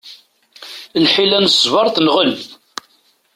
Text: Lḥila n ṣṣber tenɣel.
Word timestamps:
Lḥila 1.03 1.37
n 1.39 1.51
ṣṣber 1.55 1.85
tenɣel. 1.95 2.33